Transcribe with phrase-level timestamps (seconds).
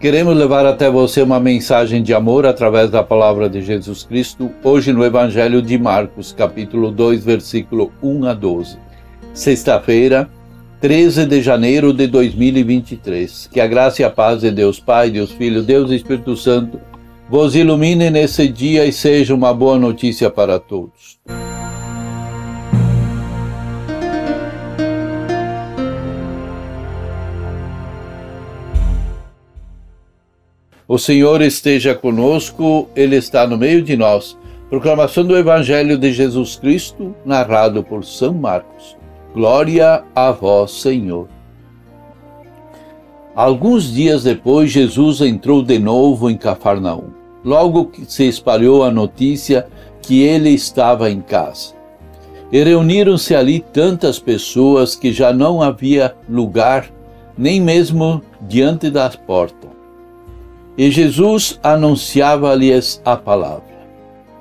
[0.00, 4.94] Queremos levar até você uma mensagem de amor através da palavra de Jesus Cristo, hoje
[4.94, 8.78] no Evangelho de Marcos, capítulo 2, versículo 1 a 12.
[9.34, 10.30] Sexta-feira,
[10.80, 13.50] 13 de janeiro de 2023.
[13.52, 16.80] Que a graça e a paz de Deus Pai, Deus Filho, Deus Espírito Santo
[17.28, 21.20] vos ilumine nesse dia e seja uma boa notícia para todos.
[30.90, 34.36] O Senhor esteja conosco, Ele está no meio de nós.
[34.68, 38.96] Proclamação do Evangelho de Jesus Cristo, narrado por São Marcos.
[39.32, 41.28] Glória a vós, Senhor.
[43.36, 47.10] Alguns dias depois, Jesus entrou de novo em Cafarnaum.
[47.44, 49.68] Logo que se espalhou a notícia
[50.02, 51.72] que ele estava em casa.
[52.50, 56.90] E reuniram-se ali tantas pessoas que já não havia lugar,
[57.38, 59.79] nem mesmo diante das portas.
[60.80, 63.86] E Jesus anunciava-lhes a palavra.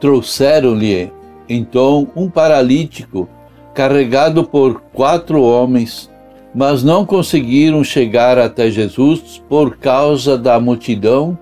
[0.00, 1.12] Trouxeram-lhe
[1.46, 3.28] então um paralítico
[3.74, 6.10] carregado por quatro homens,
[6.54, 11.36] mas não conseguiram chegar até Jesus por causa da multidão.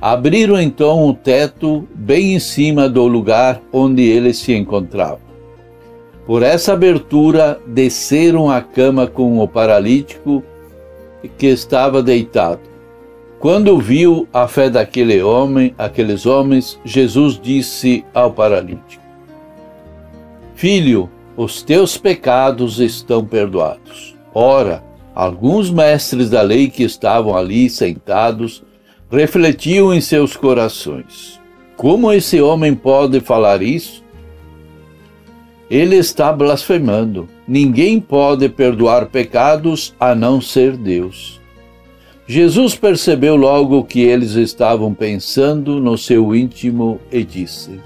[0.00, 5.18] Abriram então o teto bem em cima do lugar onde ele se encontrava.
[6.24, 10.44] Por essa abertura desceram a cama com o paralítico
[11.36, 12.77] que estava deitado.
[13.38, 19.02] Quando viu a fé daquele homem, aqueles homens, Jesus disse ao paralítico:
[20.56, 24.16] Filho, os teus pecados estão perdoados.
[24.34, 24.82] Ora,
[25.14, 28.64] alguns mestres da lei que estavam ali sentados
[29.08, 31.40] refletiam em seus corações:
[31.76, 34.02] Como esse homem pode falar isso?
[35.70, 37.28] Ele está blasfemando.
[37.46, 41.37] Ninguém pode perdoar pecados a não ser Deus.
[42.30, 47.80] Jesus percebeu logo o que eles estavam pensando no seu íntimo e disse: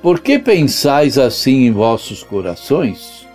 [0.00, 3.26] Por que pensais assim em vossos corações?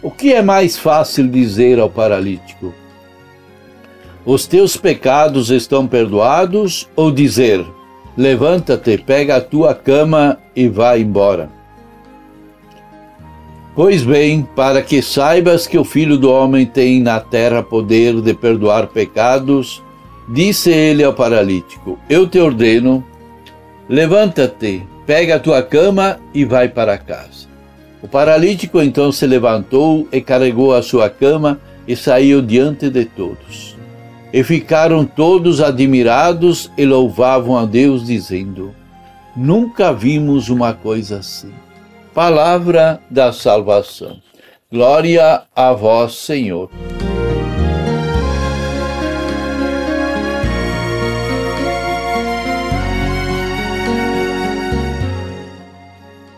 [0.00, 2.72] O que é mais fácil dizer ao paralítico?
[4.24, 6.88] Os teus pecados estão perdoados?
[6.94, 7.66] Ou dizer:
[8.16, 11.50] Levanta-te, pega a tua cama e vá embora?
[13.74, 18.32] Pois bem, para que saibas que o Filho do Homem tem na terra poder de
[18.32, 19.82] perdoar pecados,
[20.28, 23.04] disse ele ao paralítico: Eu te ordeno,
[23.88, 27.48] levanta-te, pega a tua cama e vai para casa.
[28.00, 31.58] O paralítico então se levantou e carregou a sua cama
[31.88, 33.76] e saiu diante de todos.
[34.32, 38.72] E ficaram todos admirados e louvavam a Deus, dizendo:
[39.34, 41.50] Nunca vimos uma coisa assim.
[42.14, 44.22] Palavra da salvação.
[44.70, 46.70] Glória a vós, Senhor.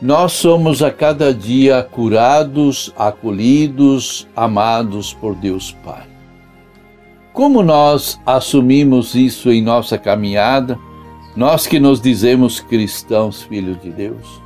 [0.00, 6.06] Nós somos a cada dia curados, acolhidos, amados por Deus Pai.
[7.34, 10.78] Como nós assumimos isso em nossa caminhada,
[11.37, 14.45] nós que nos dizemos cristãos, filhos de Deus?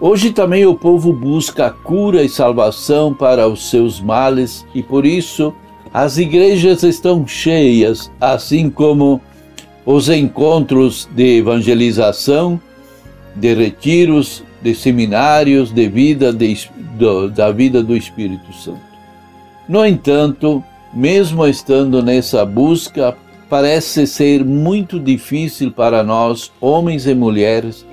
[0.00, 5.54] Hoje também o povo busca cura e salvação para os seus males e por isso
[5.92, 9.20] as igrejas estão cheias, assim como
[9.86, 12.60] os encontros de evangelização,
[13.36, 16.68] de retiros, de seminários, de vida de,
[16.98, 18.80] do, da vida do Espírito Santo.
[19.68, 23.16] No entanto, mesmo estando nessa busca,
[23.48, 27.86] parece ser muito difícil para nós, homens e mulheres,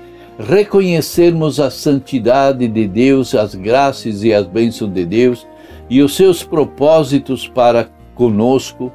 [0.48, 5.46] reconhecermos a santidade de Deus, as graças e as bênçãos de Deus
[5.88, 8.92] e os seus propósitos para conosco,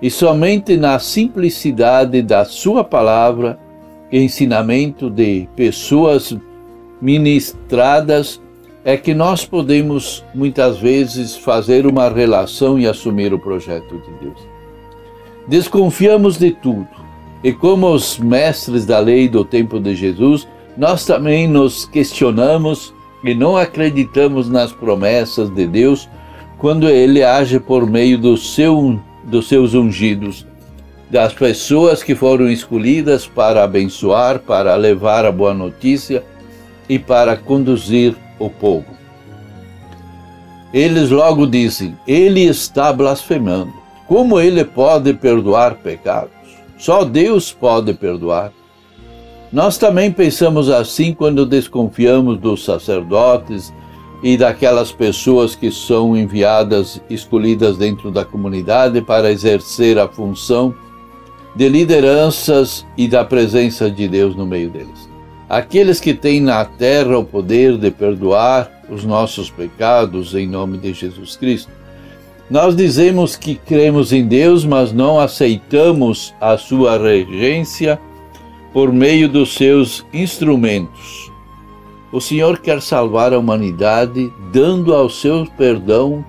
[0.00, 3.58] e somente na simplicidade da Sua palavra
[4.10, 6.36] ensinamento de pessoas
[7.00, 8.40] ministradas
[8.84, 14.38] é que nós podemos muitas vezes fazer uma relação e assumir o projeto de Deus.
[15.46, 16.88] Desconfiamos de tudo,
[17.42, 20.46] e como os mestres da lei do tempo de Jesus,
[20.76, 26.08] nós também nos questionamos e não acreditamos nas promessas de Deus
[26.58, 30.46] quando Ele age por meio do seu, dos seus ungidos,
[31.10, 36.22] das pessoas que foram escolhidas para abençoar, para levar a boa notícia
[36.88, 38.86] e para conduzir o povo.
[40.72, 43.72] Eles logo dizem: Ele está blasfemando.
[44.06, 46.30] Como ele pode perdoar pecados?
[46.78, 48.52] Só Deus pode perdoar.
[49.52, 53.70] Nós também pensamos assim quando desconfiamos dos sacerdotes
[54.22, 60.74] e daquelas pessoas que são enviadas, escolhidas dentro da comunidade para exercer a função
[61.54, 65.10] de lideranças e da presença de Deus no meio deles.
[65.50, 70.94] Aqueles que têm na terra o poder de perdoar os nossos pecados em nome de
[70.94, 71.70] Jesus Cristo.
[72.48, 78.00] Nós dizemos que cremos em Deus, mas não aceitamos a sua regência
[78.72, 81.30] por meio dos seus instrumentos.
[82.10, 86.24] O Senhor quer salvar a humanidade, dando ao seu perdão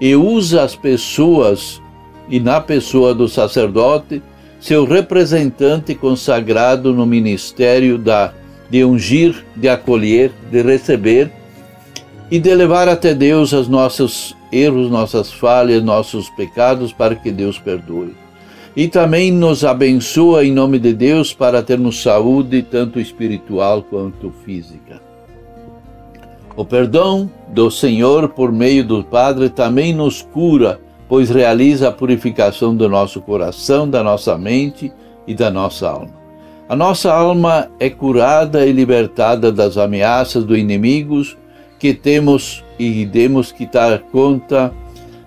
[0.00, 1.82] e usa as pessoas,
[2.28, 4.22] e na pessoa do sacerdote,
[4.60, 8.32] seu representante consagrado no ministério da,
[8.70, 11.30] de ungir, de acolher, de receber
[12.30, 17.58] e de levar até Deus os nossos erros, nossas falhas, nossos pecados, para que Deus
[17.58, 18.25] perdoe.
[18.76, 25.00] E também nos abençoa em nome de Deus para termos saúde, tanto espiritual quanto física.
[26.54, 30.78] O perdão do Senhor por meio do Padre também nos cura
[31.08, 34.92] pois realiza a purificação do nosso coração, da nossa mente
[35.26, 36.14] e da nossa alma.
[36.68, 41.36] A nossa alma é curada e libertada das ameaças do inimigos
[41.78, 44.72] que temos e temos que dar conta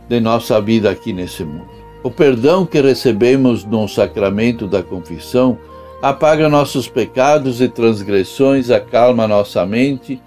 [0.10, 1.79] de nossa vida aqui nesse mundo.
[2.02, 5.58] O perdão que recebemos no sacramento da confissão
[6.02, 10.22] apaga nossos pecados e transgressões, acalma nossa mente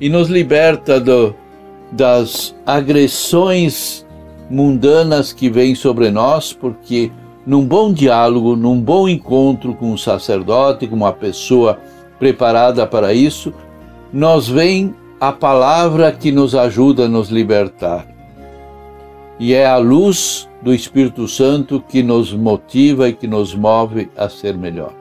[0.00, 1.32] e nos liberta do,
[1.92, 4.04] das agressões
[4.50, 7.12] mundanas que vêm sobre nós, porque
[7.46, 11.78] num bom diálogo, num bom encontro com um sacerdote, com uma pessoa
[12.18, 13.54] preparada para isso,
[14.12, 18.06] nos vem a palavra que nos ajuda a nos libertar.
[19.38, 24.28] E é a luz do Espírito Santo que nos motiva e que nos move a
[24.28, 24.92] ser melhor.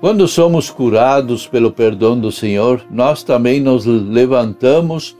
[0.00, 5.16] Quando somos curados pelo perdão do Senhor, nós também nos levantamos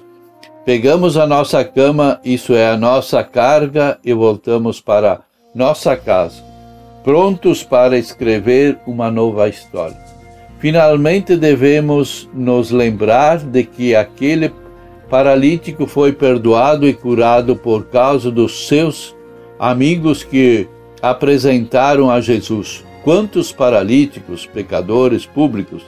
[0.64, 5.22] Pegamos a nossa cama, isso é a nossa carga, e voltamos para
[5.52, 6.40] nossa casa,
[7.02, 9.98] prontos para escrever uma nova história.
[10.60, 14.52] Finalmente devemos nos lembrar de que aquele
[15.10, 19.16] paralítico foi perdoado e curado por causa dos seus
[19.62, 20.66] amigos que
[21.00, 22.84] apresentaram a Jesus.
[23.04, 25.84] Quantos paralíticos, pecadores públicos,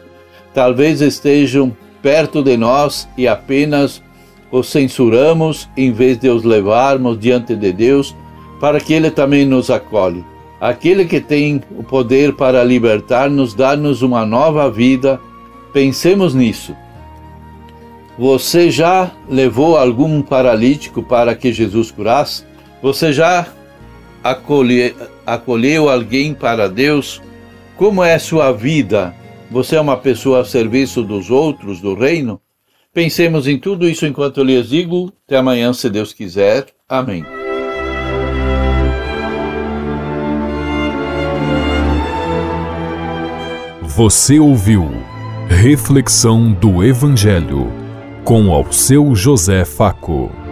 [0.55, 4.01] talvez estejam perto de nós e apenas
[4.53, 8.15] os censuramos em vez de os levarmos diante de Deus
[8.61, 10.25] para que Ele também nos acolhe.
[10.61, 15.21] Aquele que tem o poder para libertar-nos, dar-nos uma nova vida,
[15.73, 16.77] pensemos nisso.
[18.17, 22.45] Você já levou algum paralítico para que Jesus curasse?
[22.81, 23.49] Você já
[24.25, 27.21] acolhe, acolheu alguém para Deus?
[27.77, 29.15] Como é sua vida?
[29.51, 32.41] Você é uma pessoa a serviço dos outros, do reino?
[32.93, 35.13] Pensemos em tudo isso enquanto eu lhes digo.
[35.27, 36.67] Até amanhã, se Deus quiser.
[36.89, 37.25] Amém.
[43.83, 44.91] Você ouviu
[45.49, 47.71] Reflexão do Evangelho
[48.25, 50.44] com ao seu José Faco.